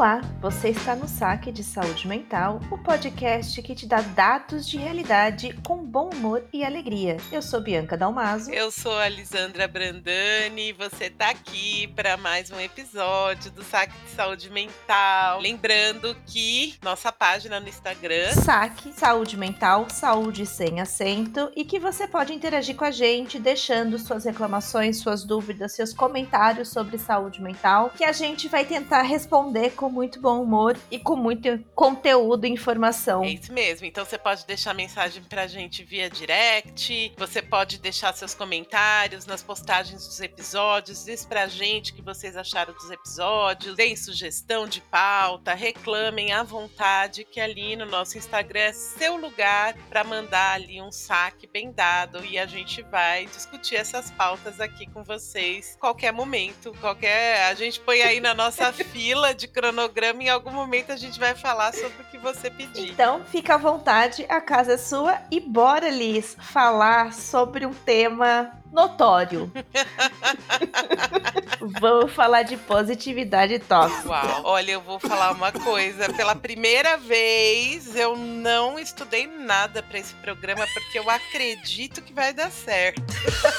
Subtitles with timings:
[0.00, 4.78] Olá, você está no Saque de Saúde Mental, o podcast que te dá dados de
[4.78, 7.18] realidade com bom humor e alegria.
[7.30, 8.50] Eu sou Bianca Dalmaso.
[8.50, 13.92] Eu sou a Lisandra Brandani e você está aqui para mais um episódio do Saque
[14.06, 15.38] de Saúde Mental.
[15.38, 22.08] Lembrando que nossa página no Instagram Saque Saúde Mental, saúde sem acento, e que você
[22.08, 27.90] pode interagir com a gente deixando suas reclamações, suas dúvidas, seus comentários sobre saúde mental,
[27.94, 32.50] que a gente vai tentar responder com muito bom humor e com muito conteúdo e
[32.50, 33.24] informação.
[33.24, 33.86] É isso mesmo.
[33.86, 39.42] Então você pode deixar mensagem pra gente via direct, você pode deixar seus comentários nas
[39.42, 44.80] postagens dos episódios, diz pra gente o que vocês acharam dos episódios, deem sugestão de
[44.80, 50.80] pauta, reclamem à vontade, que ali no nosso Instagram é seu lugar para mandar ali
[50.80, 56.12] um saque bem dado e a gente vai discutir essas pautas aqui com vocês qualquer
[56.12, 59.48] momento, qualquer a gente põe aí na nossa fila de
[59.80, 62.90] cronograma, em algum momento a gente vai falar sobre o que você pedir.
[62.90, 68.59] Então, fica à vontade, a casa é sua e bora, Liz, falar sobre um tema
[68.72, 69.52] notório.
[71.80, 74.08] Vamos falar de positividade tóxica.
[74.08, 76.12] Uau, olha, eu vou falar uma coisa.
[76.12, 82.32] Pela primeira vez, eu não estudei nada para esse programa porque eu acredito que vai
[82.32, 83.02] dar certo.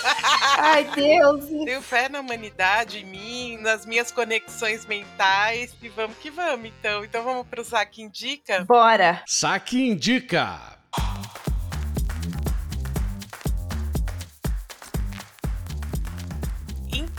[0.57, 1.45] Ai, Deus!
[1.45, 7.03] Tenho fé na humanidade, em mim, nas minhas conexões mentais e vamos que vamos, então.
[7.03, 8.65] Então vamos pro Saque Indica?
[8.65, 9.21] Bora!
[9.27, 10.70] Saque Indica.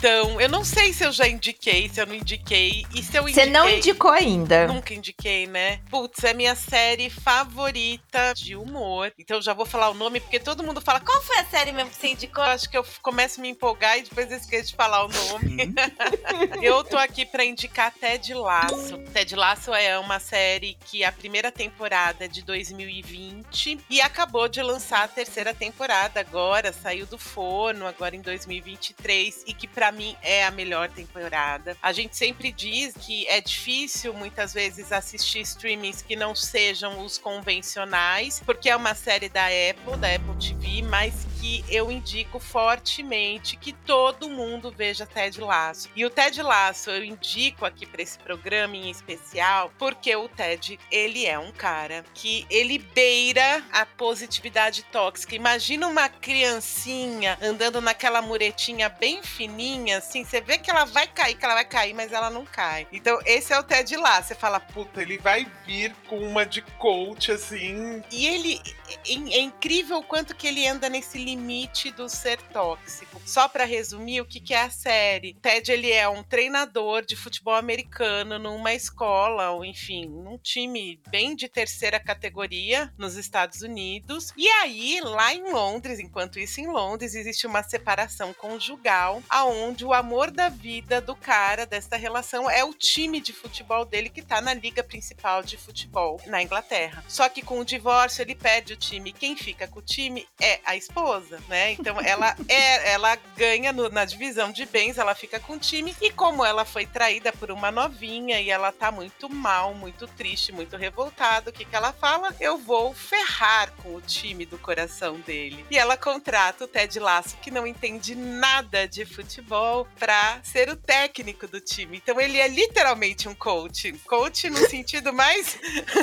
[0.02, 2.84] Então, eu não sei se eu já indiquei, se eu não indiquei.
[2.92, 3.52] E se eu Você indiquei.
[3.52, 4.66] não indicou ainda.
[4.66, 5.78] Nunca indiquei, né?
[5.88, 9.12] Putz, é minha série favorita de humor.
[9.16, 11.70] Então eu já vou falar o nome, porque todo mundo fala, qual foi a série
[11.70, 12.42] mesmo que você indicou?
[12.42, 15.08] Eu acho que eu começo a me empolgar e depois eu esqueço de falar o
[15.08, 15.72] nome.
[16.60, 18.98] eu tô aqui pra indicar Ted Lasso.
[19.12, 24.60] Ted Lasso é uma série que a primeira temporada é de 2020 e acabou de
[24.62, 30.16] lançar a terceira temporada agora, saiu do forno agora em 2023 e que pra mim
[30.22, 31.76] é a melhor temporada.
[31.82, 37.18] A gente sempre diz que é difícil muitas vezes assistir streamings que não sejam os
[37.18, 43.56] convencionais, porque é uma série da Apple, da Apple TV, mas que eu indico fortemente
[43.56, 45.90] que todo mundo veja Ted Lasso.
[45.96, 50.78] E o Ted Lasso eu indico aqui para esse programa em especial, porque o Ted,
[50.88, 55.34] ele é um cara que ele beira a positividade tóxica.
[55.34, 61.34] Imagina uma criancinha andando naquela muretinha bem fininha, assim, você vê que ela vai cair,
[61.34, 62.86] que ela vai cair, mas ela não cai.
[62.92, 64.22] Então, esse é o Ted lá.
[64.22, 68.00] Você fala, puta, ele vai vir com uma de coach, assim.
[68.12, 73.20] E ele é, é incrível o quanto que ele anda nesse limite do ser tóxico.
[73.26, 75.34] Só para resumir, o que, que é a série?
[75.34, 81.34] Ted, ele é um treinador de futebol americano numa escola, ou enfim, num time bem
[81.36, 84.32] de terceira categoria nos Estados Unidos.
[84.36, 89.84] E aí, lá em Londres, enquanto isso em Londres, existe uma separação conjugal, aonde onde
[89.84, 94.22] o amor da vida do cara dessa relação é o time de futebol dele que
[94.22, 97.02] tá na liga principal de futebol na Inglaterra.
[97.08, 99.12] Só que com o divórcio ele perde o time.
[99.12, 101.72] Quem fica com o time é a esposa, né?
[101.72, 105.94] Então ela é, ela ganha no, na divisão de bens, ela fica com o time
[106.00, 110.52] e como ela foi traída por uma novinha e ela tá muito mal, muito triste,
[110.52, 112.34] muito revoltada, o que que ela fala?
[112.40, 115.64] Eu vou ferrar com o time do coração dele.
[115.70, 120.76] E ela contrata o Ted Lasso que não entende nada de futebol para ser o
[120.76, 121.98] técnico do time.
[122.02, 123.92] Então ele é literalmente um coach.
[124.06, 125.58] Coach no sentido mais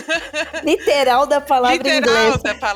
[0.64, 2.38] literal da palavra literal inglesa.
[2.44, 2.69] da palavra.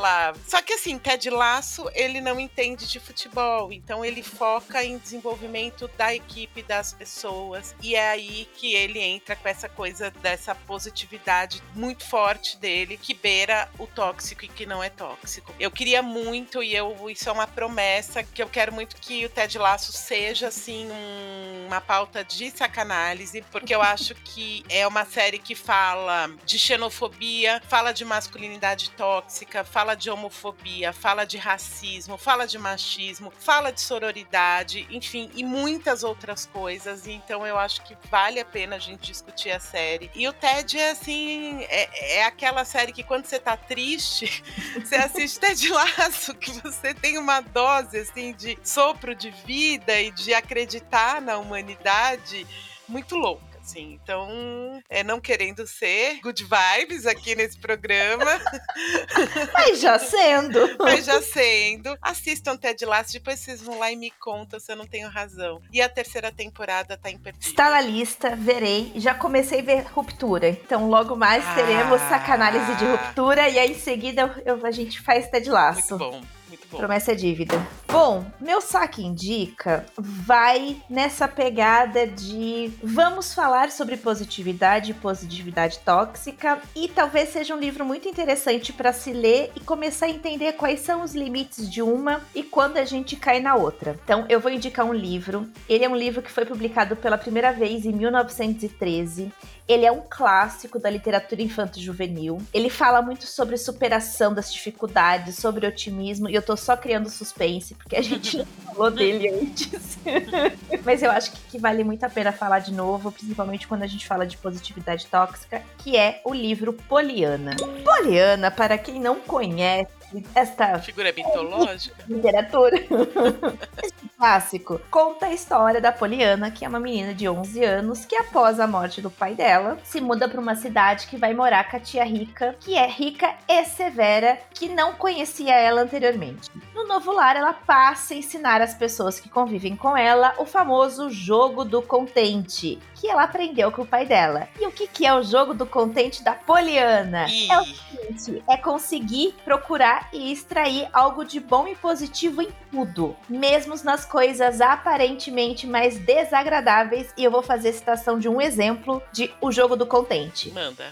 [0.47, 5.87] Só que assim, Ted Lasso, ele não entende de futebol, então ele foca em desenvolvimento
[5.97, 7.75] da equipe, das pessoas.
[7.81, 13.13] E é aí que ele entra com essa coisa dessa positividade muito forte dele, que
[13.13, 15.53] beira o tóxico e que não é tóxico.
[15.59, 19.29] Eu queria muito e eu isso é uma promessa que eu quero muito que o
[19.29, 25.05] Ted Lasso seja assim um, uma pauta de sacanálise, porque eu acho que é uma
[25.05, 32.15] série que fala de xenofobia, fala de masculinidade tóxica, fala de homofobia, fala de racismo,
[32.15, 37.07] fala de machismo, fala de sororidade, enfim, e muitas outras coisas.
[37.07, 40.11] Então eu acho que vale a pena a gente discutir a série.
[40.13, 44.43] E o Ted é assim, é, é aquela série que quando você tá triste,
[44.79, 50.11] você assiste Ted Laço, que você tem uma dose assim de sopro de vida e
[50.11, 52.45] de acreditar na humanidade
[52.87, 53.52] muito louca.
[53.63, 58.25] Sim, então, é não querendo ser good vibes aqui nesse programa.
[59.53, 60.75] Mas já sendo.
[60.77, 61.97] Mas já sendo.
[62.01, 65.61] Assistam Ted Lasso, depois vocês vão lá e me contam se eu não tenho razão.
[65.71, 67.49] E a terceira temporada tá imperdível.
[67.49, 68.91] Está na lista, verei.
[68.95, 70.49] Já comecei a ver Ruptura.
[70.49, 71.55] Então logo mais Ah.
[71.55, 75.97] teremos sacanálise de Ruptura e aí em seguida eu- a gente faz Ted Laço.
[75.97, 76.21] Muito bom,
[76.53, 76.77] muito bom.
[76.77, 77.55] Promessa é dívida.
[77.87, 86.61] Bom, meu saque indica vai nessa pegada de vamos falar sobre positividade e positividade tóxica
[86.75, 90.79] e talvez seja um livro muito interessante para se ler e começar a entender quais
[90.79, 93.99] são os limites de uma e quando a gente cai na outra.
[94.03, 95.47] Então, eu vou indicar um livro.
[95.67, 99.31] Ele é um livro que foi publicado pela primeira vez em 1913.
[99.67, 102.41] Ele é um clássico da literatura infanto-juvenil.
[102.53, 107.75] Ele fala muito sobre superação das dificuldades, sobre otimismo, e eu tô só criando suspense,
[107.75, 109.97] porque a gente não falou dele antes.
[110.83, 113.87] Mas eu acho que, que vale muito a pena falar de novo, principalmente quando a
[113.87, 117.55] gente fala de positividade tóxica, que é o livro Poliana.
[117.83, 120.02] Poliana, para quem não conhece
[120.35, 122.03] esta Figura mitológica.
[122.07, 122.77] literatura.
[124.17, 128.59] Clássico conta a história da Poliana, que é uma menina de 11 anos que, após
[128.59, 131.79] a morte do pai dela, se muda para uma cidade que vai morar com a
[131.79, 136.49] tia rica, que é rica e severa, que não conhecia ela anteriormente.
[136.73, 141.09] No novo lar, ela passa a ensinar as pessoas que convivem com ela o famoso
[141.09, 144.47] jogo do contente, que ela aprendeu com o pai dela.
[144.57, 147.27] E o que, que é o jogo do contente da Poliana?
[147.27, 152.47] E É o seguinte, é conseguir procurar e extrair algo de bom e positivo em
[152.71, 157.13] tudo, mesmo nas coisas aparentemente mais desagradáveis.
[157.17, 160.49] E eu vou fazer citação de um exemplo de O Jogo do Contente.
[160.51, 160.85] manda.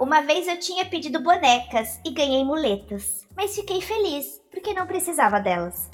[0.00, 5.38] Uma vez eu tinha pedido bonecas e ganhei muletas, mas fiquei feliz porque não precisava
[5.38, 5.88] delas.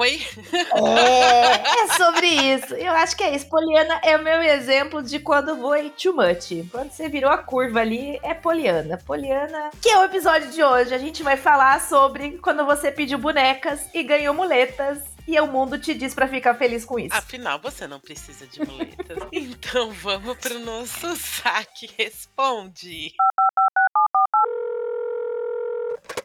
[0.00, 0.26] Oi?
[0.50, 2.74] É, é sobre isso.
[2.74, 3.46] Eu acho que é isso.
[3.50, 6.66] Poliana é o meu exemplo de quando foi too much.
[6.70, 8.96] Quando você virou a curva ali, é Poliana.
[8.96, 10.94] Poliana, que é o episódio de hoje.
[10.94, 15.00] A gente vai falar sobre quando você pediu bonecas e ganhou muletas.
[15.28, 17.14] E o mundo te diz pra ficar feliz com isso.
[17.14, 19.18] Afinal, você não precisa de muletas.
[19.30, 23.12] então vamos pro nosso saque responde.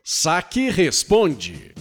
[0.01, 1.74] Saque responde.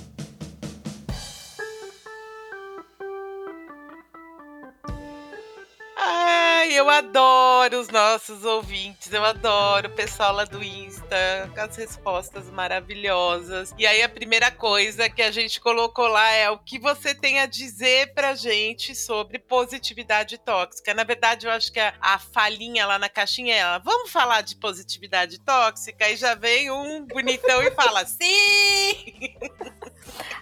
[6.84, 12.50] Eu adoro os nossos ouvintes, eu adoro o pessoal lá do Insta, com as respostas
[12.50, 13.75] maravilhosas.
[13.78, 17.40] E aí a primeira coisa que a gente colocou lá é o que você tem
[17.40, 20.92] a dizer pra gente sobre positividade tóxica.
[20.92, 24.42] Na verdade, eu acho que a, a falinha lá na caixinha é ela, vamos falar
[24.42, 26.10] de positividade tóxica?
[26.10, 29.34] E já vem um bonitão e fala, sim!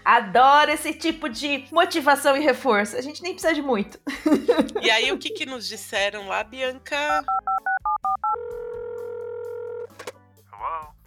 [0.05, 2.97] Adoro esse tipo de motivação e reforço.
[2.97, 3.99] A gente nem precisa de muito.
[4.81, 7.25] E aí, o que que nos disseram lá, Bianca?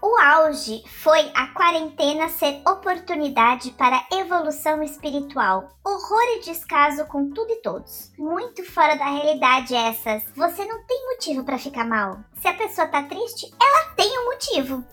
[0.02, 5.70] O auge foi a quarentena ser oportunidade para evolução espiritual.
[5.84, 8.12] Horror e descaso com tudo e todos.
[8.18, 10.24] Muito fora da realidade essas.
[10.36, 12.20] Você não tem motivo para ficar mal.
[12.40, 14.86] Se a pessoa tá triste, ela tem um motivo.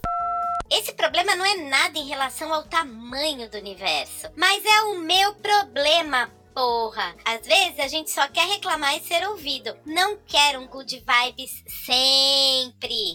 [0.75, 5.35] Esse problema não é nada em relação ao tamanho do universo, mas é o meu
[5.35, 6.31] problema.
[6.55, 9.77] Porra, às vezes a gente só quer reclamar e ser ouvido.
[9.85, 13.13] Não quer um good vibes sempre.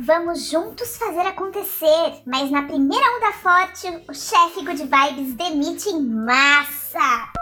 [0.00, 6.02] Vamos juntos fazer acontecer, mas na primeira onda forte, o chefe Good Vibes demite em
[6.02, 7.32] massa.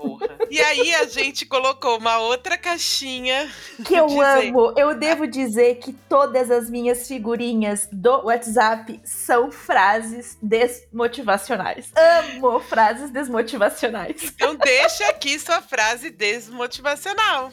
[0.00, 0.28] Porra.
[0.48, 3.52] E aí a gente colocou uma outra caixinha
[3.84, 4.48] Que eu Dizer.
[4.48, 4.72] amo.
[4.74, 11.92] Eu devo dizer que todas as minhas figurinhas do WhatsApp são frases desmotivacionais.
[11.94, 14.22] Amo frases desmotivacionais.
[14.22, 17.52] Então deixa aqui sua frase desmotivacional.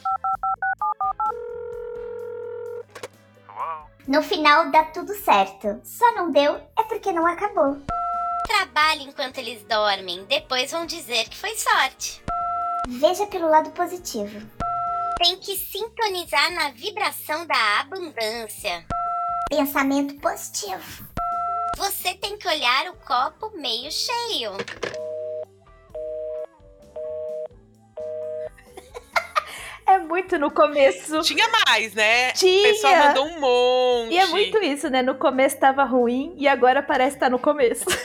[4.07, 5.81] No final dá tudo certo.
[5.83, 7.77] Só não deu é porque não acabou.
[8.45, 12.21] Trabalhe enquanto eles dormem, depois vão dizer que foi sorte.
[12.87, 14.39] Veja pelo lado positivo.
[15.17, 18.85] Tem que sintonizar na vibração da abundância.
[19.49, 21.07] Pensamento positivo.
[21.77, 24.51] Você tem que olhar o copo meio cheio.
[29.87, 31.21] É muito no começo.
[31.21, 32.31] Tinha mais, né?
[32.33, 32.69] Tinha.
[32.69, 34.13] O pessoal mandou um monte.
[34.13, 35.01] E é muito isso, né?
[35.01, 37.85] No começo tava ruim e agora parece estar no começo.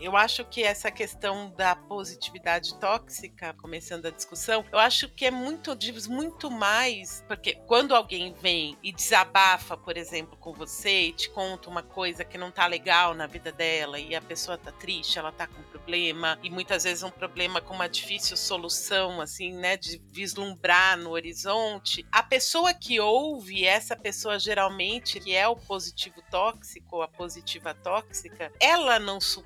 [0.00, 5.30] Eu acho que essa questão da positividade tóxica, começando a discussão, eu acho que é
[5.30, 11.12] muito, diz muito mais, porque quando alguém vem e desabafa, por exemplo, com você e
[11.12, 14.70] te conta uma coisa que não tá legal na vida dela e a pessoa tá
[14.72, 19.52] triste, ela tá com problema e muitas vezes um problema com uma difícil solução, assim,
[19.54, 25.56] né, de vislumbrar no horizonte, a pessoa que ouve, essa pessoa geralmente que é o
[25.56, 29.45] positivo tóxico, a positiva tóxica, ela não suporta.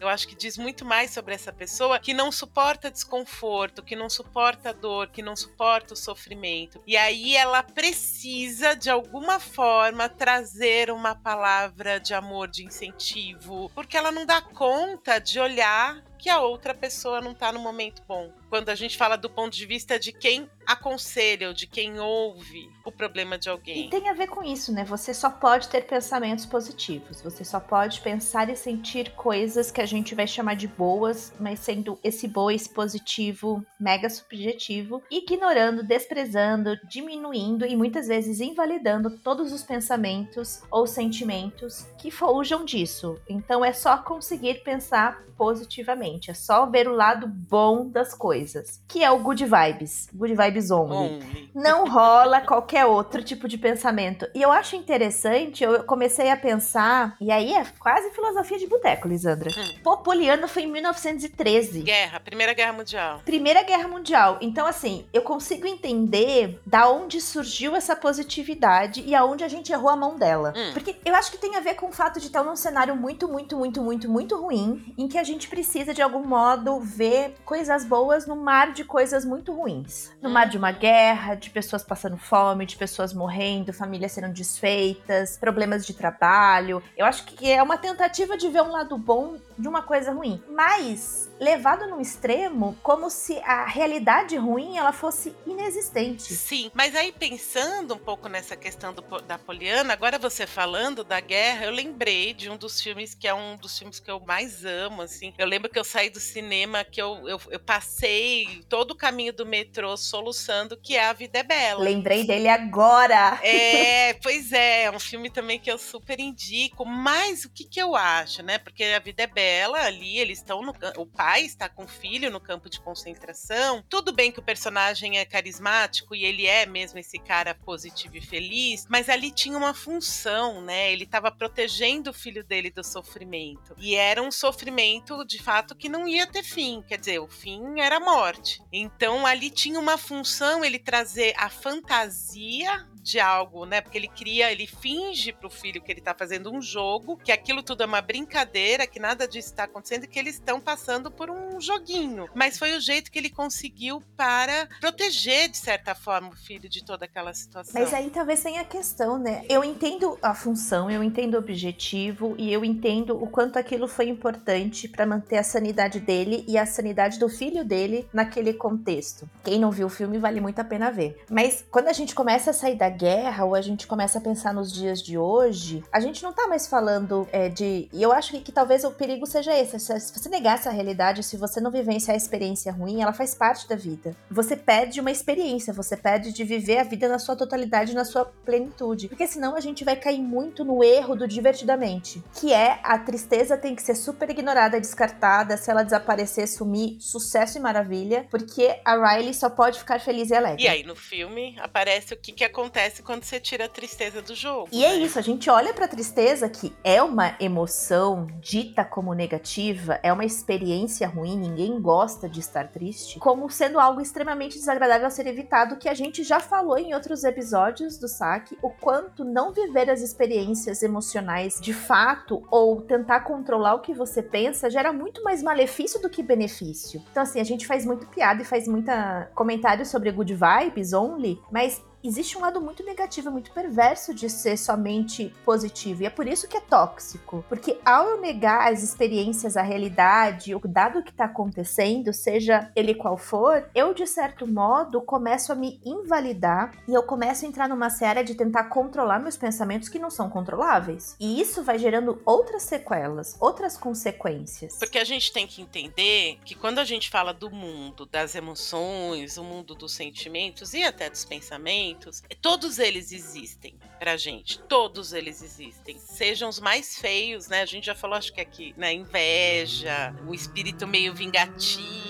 [0.00, 4.10] Eu acho que diz muito mais sobre essa pessoa que não suporta desconforto, que não
[4.10, 6.82] suporta dor, que não suporta o sofrimento.
[6.86, 13.96] E aí ela precisa de alguma forma trazer uma palavra de amor, de incentivo, porque
[13.96, 18.32] ela não dá conta de olhar que a outra pessoa não está no momento bom.
[18.48, 22.70] Quando a gente fala do ponto de vista de quem aconselha ou de quem ouve
[22.84, 23.86] o problema de alguém.
[23.86, 24.84] E tem a ver com isso, né?
[24.84, 27.20] Você só pode ter pensamentos positivos.
[27.20, 31.58] Você só pode pensar e sentir coisas que a gente vai chamar de boas, mas
[31.58, 39.52] sendo esse boa, esse positivo mega subjetivo, ignorando, desprezando, diminuindo e muitas vezes invalidando todos
[39.52, 43.18] os pensamentos ou sentimentos que fujam disso.
[43.28, 49.02] Então é só conseguir pensar positivamente, é só ver o lado bom das coisas, que
[49.02, 50.96] é o good vibes, good vibes only.
[50.96, 51.50] Only.
[51.54, 54.26] Não rola qualquer outro tipo de pensamento.
[54.34, 59.08] E eu acho interessante, eu comecei a pensar, e aí é quase filosofia de boteco,
[59.08, 59.50] Lisandra.
[59.50, 59.78] Hum.
[59.82, 61.82] Popoliano foi em 1913.
[61.82, 63.20] Guerra, Primeira Guerra Mundial.
[63.24, 64.38] Primeira Guerra Mundial.
[64.40, 69.88] Então, assim, eu consigo entender da onde surgiu essa positividade e aonde a gente errou
[69.88, 70.52] a mão dela.
[70.56, 70.72] Hum.
[70.72, 73.28] Porque eu acho que tem a ver com o fato de estar num cenário muito,
[73.28, 77.84] muito, muito, muito, muito ruim, em que a gente precisa, de algum modo, ver coisas
[77.84, 80.10] boas no mar de coisas muito ruins.
[80.20, 85.36] No mar de uma guerra, de pessoas passando fome, de pessoas morrendo, famílias sendo desfeitas,
[85.36, 86.82] problemas de trabalho.
[86.96, 90.42] Eu acho que é uma tentativa de ver um lado bom de uma coisa ruim.
[90.50, 96.34] Mas levado num extremo, como se a realidade ruim ela fosse inexistente.
[96.34, 101.18] Sim, mas aí pensando um pouco nessa questão do, da Poliana, agora você falando da
[101.18, 104.64] guerra, eu lembrei de um dos filmes que é um dos filmes que eu mais
[104.64, 105.34] amo, assim.
[105.36, 109.32] Eu lembro que eu saí do cinema, que eu, eu, eu passei todo o caminho
[109.32, 111.82] do metrô soluçando que é A Vida é Bela.
[111.82, 113.40] Lembrei dele agora.
[113.42, 117.80] É, pois é, é um filme também que eu super indico, mas o que que
[117.80, 118.58] eu acho, né?
[118.58, 120.72] Porque A Vida é Bela, ali, eles estão no...
[120.96, 123.84] O pai está com o filho no campo de concentração.
[123.88, 128.20] Tudo bem que o personagem é carismático e ele é mesmo esse cara positivo e
[128.20, 130.92] feliz, mas ali tinha uma função, né?
[130.92, 133.74] Ele estava protegendo o filho dele do sofrimento.
[133.78, 136.82] E era um sofrimento, de fato, que não ia ter fim.
[136.82, 138.62] Quer dizer, o fim era a morte.
[138.72, 143.80] Então ali tinha uma função ele trazer a fantasia de algo, né?
[143.80, 147.62] Porque ele cria, ele finge pro filho que ele tá fazendo um jogo, que aquilo
[147.62, 151.60] tudo é uma brincadeira, que nada disso está acontecendo que eles estão passando por um
[151.60, 152.28] joguinho.
[152.34, 156.84] Mas foi o jeito que ele conseguiu para proteger, de certa forma, o filho de
[156.84, 157.80] toda aquela situação.
[157.80, 159.44] Mas aí talvez tenha a questão, né?
[159.48, 164.08] Eu entendo a função, eu entendo o objetivo e eu entendo o quanto aquilo foi
[164.08, 169.28] importante para manter a sanidade dele e a sanidade do filho dele naquele contexto.
[169.42, 171.22] Quem não viu o filme vale muito a pena ver.
[171.30, 174.54] Mas quando a gente começa a sair da guerra ou a gente começa a pensar
[174.54, 177.88] nos dias de hoje, a gente não tá mais falando é, de.
[177.92, 179.78] E eu acho que, que, talvez o perigo seja esse.
[179.80, 183.68] Se, você negar essa realidade, se você não vivenciar a experiência ruim, ela faz parte
[183.68, 184.14] da vida.
[184.30, 188.24] Você perde uma experiência, você perde de viver a vida na sua totalidade, na sua
[188.24, 189.08] plenitude.
[189.08, 193.56] Porque senão a gente vai cair muito no erro do divertidamente, que é a tristeza
[193.56, 195.56] tem que ser super ignorada, descartada.
[195.56, 200.34] Se ela desaparecer, sumir, sucesso e maravilha, porque a Riley só pode ficar feliz e
[200.34, 200.62] alegre.
[200.62, 204.34] E aí no filme aparece o que, que acontece quando você tira a tristeza do
[204.34, 204.68] jogo.
[204.72, 204.94] E é né?
[204.94, 210.12] é isso, a gente olha pra tristeza que é uma emoção dita como negativa, é
[210.12, 215.26] uma experiência ruim, ninguém gosta de estar triste, como sendo algo extremamente desagradável a ser
[215.26, 219.90] evitado, que a gente já falou em outros episódios do saque, o quanto não viver
[219.90, 225.42] as experiências emocionais de fato ou tentar controlar o que você pensa gera muito mais
[225.42, 227.02] malefício do que benefício.
[227.10, 231.40] Então assim, a gente faz muito piada e faz muita comentário sobre good vibes only,
[231.50, 236.02] mas existe um lado muito negativo, muito perverso de ser somente positivo.
[236.02, 237.44] E é por isso que é tóxico.
[237.48, 242.94] Porque ao eu negar as experiências, a realidade, o dado que está acontecendo, seja ele
[242.94, 247.68] qual for, eu, de certo modo, começo a me invalidar e eu começo a entrar
[247.68, 251.16] numa série de tentar controlar meus pensamentos que não são controláveis.
[251.18, 254.76] E isso vai gerando outras sequelas, outras consequências.
[254.78, 259.36] Porque a gente tem que entender que quando a gente fala do mundo das emoções,
[259.36, 261.91] o mundo dos sentimentos e até dos pensamentos,
[262.40, 264.58] todos eles existem pra gente.
[264.60, 265.98] Todos eles existem.
[265.98, 267.62] Sejam os mais feios, né?
[267.62, 268.92] A gente já falou, acho que aqui, né?
[268.92, 272.02] Inveja, o espírito meio vingativo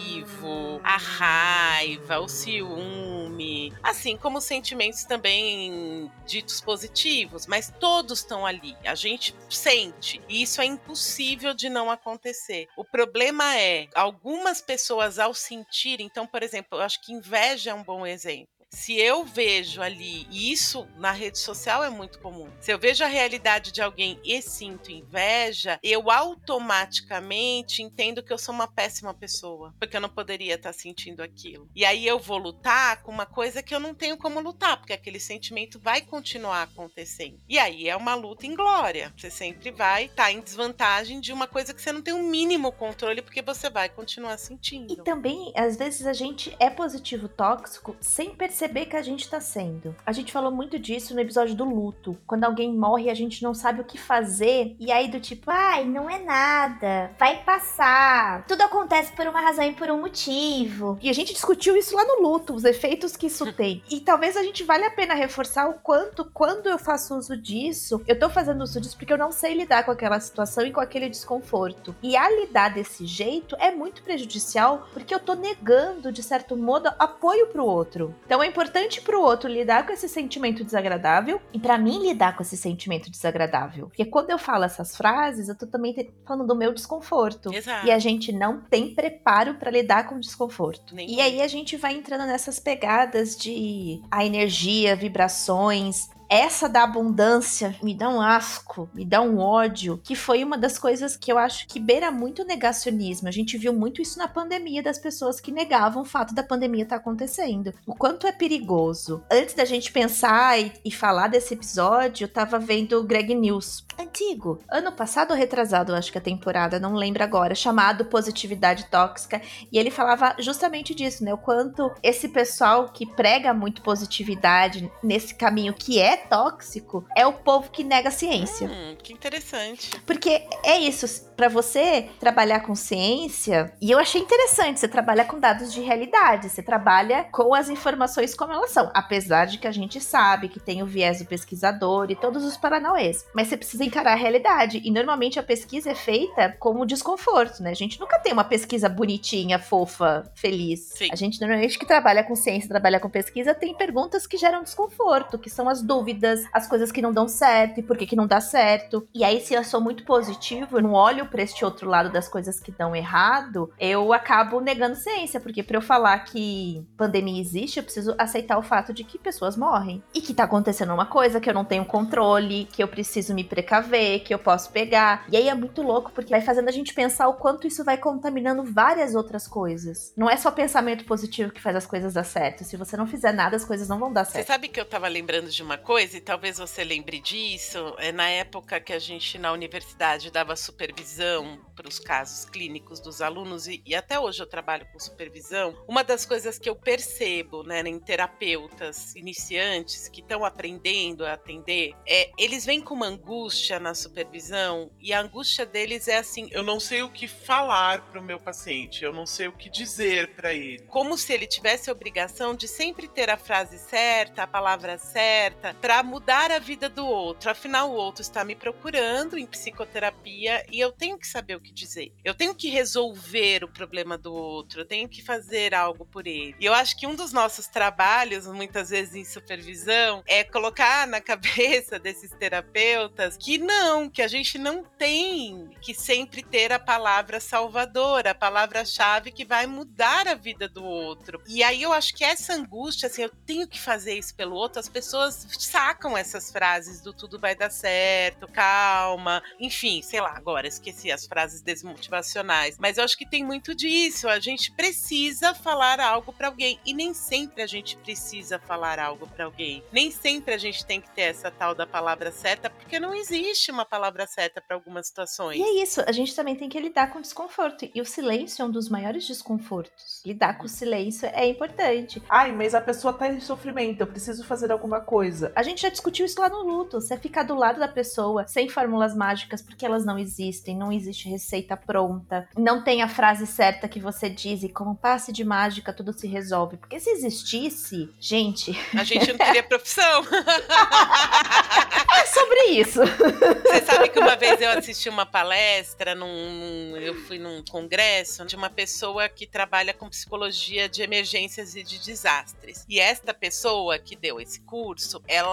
[0.83, 8.77] a raiva, o ciúme, assim como sentimentos também ditos positivos, mas todos estão ali.
[8.85, 10.21] A gente sente.
[10.29, 12.69] E isso é impossível de não acontecer.
[12.77, 17.75] O problema é algumas pessoas ao sentir, então, por exemplo, eu acho que inveja é
[17.75, 22.49] um bom exemplo se eu vejo ali, e isso na rede social é muito comum,
[22.59, 28.39] se eu vejo a realidade de alguém e sinto inveja, eu automaticamente entendo que eu
[28.39, 31.69] sou uma péssima pessoa, porque eu não poderia estar sentindo aquilo.
[31.75, 34.93] E aí eu vou lutar com uma coisa que eu não tenho como lutar, porque
[34.93, 37.39] aquele sentimento vai continuar acontecendo.
[37.49, 39.13] E aí é uma luta em glória.
[39.17, 42.23] Você sempre vai estar em desvantagem de uma coisa que você não tem o um
[42.29, 44.93] mínimo controle, porque você vai continuar sentindo.
[44.93, 49.29] E também, às vezes, a gente é positivo tóxico sem perceber perceber que a gente
[49.29, 49.95] tá sendo.
[50.07, 52.17] A gente falou muito disso no episódio do luto.
[52.27, 54.77] Quando alguém morre, a gente não sabe o que fazer.
[54.79, 57.11] E aí, do tipo, ai, não é nada.
[57.19, 58.45] Vai passar.
[58.47, 60.97] Tudo acontece por uma razão e por um motivo.
[61.03, 63.83] E a gente discutiu isso lá no luto, os efeitos que isso tem.
[63.91, 68.01] E talvez a gente vale a pena reforçar o quanto, quando eu faço uso disso,
[68.07, 70.81] eu tô fazendo uso disso porque eu não sei lidar com aquela situação e com
[70.81, 71.97] aquele desconforto.
[72.01, 76.89] E a lidar desse jeito é muito prejudicial porque eu tô negando, de certo modo,
[76.97, 78.15] apoio pro outro.
[78.25, 82.37] Então é importante para o outro lidar com esse sentimento desagradável e para mim lidar
[82.37, 83.87] com esse sentimento desagradável.
[83.87, 87.53] Porque quando eu falo essas frases, eu tô também falando do meu desconforto.
[87.53, 87.87] Exato.
[87.87, 90.95] E a gente não tem preparo para lidar com o desconforto.
[90.95, 96.83] Nem e aí a gente vai entrando nessas pegadas de a energia, vibrações, essa da
[96.85, 101.31] abundância me dá um asco, me dá um ódio, que foi uma das coisas que
[101.31, 103.29] eu acho que beira muito o negacionismo.
[103.29, 106.85] A gente viu muito isso na pandemia das pessoas que negavam o fato da pandemia
[106.85, 107.75] estar tá acontecendo.
[107.87, 109.23] O quanto é perigoso.
[109.31, 113.85] Antes da gente pensar e, e falar desse episódio, eu tava vendo o Greg News,
[114.01, 119.43] antigo, ano passado ou retrasado, acho que a temporada, não lembro agora, chamado Positividade Tóxica,
[119.71, 121.35] e ele falava justamente disso, né?
[121.35, 127.33] O quanto esse pessoal que prega muito positividade nesse caminho que é tóxico é o
[127.33, 128.69] povo que nega a ciência.
[128.69, 129.91] Hum, que interessante.
[130.07, 135.39] Porque é isso, para você trabalhar com ciência, e eu achei interessante, você trabalha com
[135.39, 139.73] dados de realidade, você trabalha com as informações como elas são, apesar de que a
[139.73, 143.85] gente sabe que tem o viés do pesquisador e todos os paranauês, mas você precisa
[143.85, 147.71] encarar a realidade, e normalmente a pesquisa é feita como desconforto, né?
[147.71, 150.93] A gente nunca tem uma pesquisa bonitinha, fofa, feliz.
[150.95, 151.09] Sim.
[151.11, 155.39] A gente normalmente que trabalha com ciência, trabalha com pesquisa, tem perguntas que geram desconforto,
[155.39, 158.17] que são as dúvidas dúvidas, as coisas que não dão certo e por que que
[158.17, 159.07] não dá certo.
[159.15, 162.29] E aí, se eu sou muito positivo, eu não olho para este outro lado das
[162.29, 167.79] coisas que dão errado, eu acabo negando ciência, porque para eu falar que pandemia existe,
[167.79, 171.41] eu preciso aceitar o fato de que pessoas morrem e que tá acontecendo uma coisa
[171.41, 175.25] que eu não tenho controle, que eu preciso me precaver, que eu posso pegar.
[175.31, 177.97] E aí é muito louco porque vai fazendo a gente pensar o quanto isso vai
[177.97, 180.13] contaminando várias outras coisas.
[180.17, 182.65] Não é só pensamento positivo que faz as coisas dar certo.
[182.65, 184.47] Se você não fizer nada, as coisas não vão dar Você certo.
[184.49, 185.92] sabe que eu tava lembrando de uma coisa?
[185.93, 190.57] Coisa, e talvez você lembre disso, é na época que a gente na universidade dava
[190.57, 195.77] supervisão para os casos clínicos dos alunos, e, e, até hoje eu trabalho com supervisão,
[195.87, 201.95] uma das coisas que eu percebo né, em terapeutas iniciantes que estão aprendendo a atender
[202.09, 206.63] é eles vêm com uma angústia na supervisão, e a angústia deles é assim: eu
[206.63, 210.35] não sei o que falar para o meu paciente, eu não sei o que dizer
[210.35, 210.85] para ele.
[210.87, 215.82] Como se ele tivesse a obrigação de sempre ter a frase certa, a palavra certa,
[215.83, 217.51] para mudar a vida do outro.
[217.51, 221.73] Afinal, o outro está me procurando em psicoterapia e eu tenho que saber o que
[221.73, 222.13] dizer.
[222.25, 226.55] Eu tenho que resolver o problema do outro, eu tenho que fazer algo por ele.
[226.61, 231.19] E eu acho que um dos nossos trabalhos, muitas vezes em supervisão, é colocar na
[231.21, 237.41] cabeça desses terapeutas que não, que a gente não tem que sempre ter a palavra
[237.41, 241.43] salvadora, a palavra-chave que vai mudar a vida do outro.
[241.49, 244.79] E aí eu acho que essa angústia, assim, eu tenho que fazer isso pelo outro,
[244.79, 250.69] as pessoas sacam essas frases do tudo vai dar certo, calma, enfim, sei lá, agora
[250.69, 254.29] esqueci as frases desmotivacionais, mas eu acho que tem muito disso.
[254.29, 259.27] A gente precisa falar algo para alguém e nem sempre a gente precisa falar algo
[259.27, 259.83] para alguém.
[259.91, 263.71] Nem sempre a gente tem que ter essa tal da palavra certa, porque não existe
[263.71, 265.59] uma palavra certa para algumas situações.
[265.59, 267.89] E é isso, a gente também tem que lidar com desconforto.
[267.95, 270.21] E o silêncio é um dos maiores desconfortos.
[270.27, 272.23] Lidar com o silêncio é importante.
[272.29, 275.51] Ai, mas a pessoa tá em sofrimento, eu preciso fazer alguma coisa.
[275.62, 277.01] A A gente já discutiu isso lá no luto.
[277.01, 281.29] Você ficar do lado da pessoa sem fórmulas mágicas porque elas não existem, não existe
[281.29, 285.93] receita pronta, não tem a frase certa que você diz e como passe de mágica
[285.93, 286.79] tudo se resolve.
[286.79, 288.77] Porque se existisse, gente.
[288.99, 290.25] A gente não teria profissão.
[292.19, 292.99] é sobre isso.
[292.99, 298.45] Você sabe que uma vez eu assisti uma palestra, num, num, eu fui num congresso
[298.45, 302.85] de uma pessoa que trabalha com psicologia de emergências e de desastres.
[302.89, 305.52] E esta pessoa que deu esse curso, ela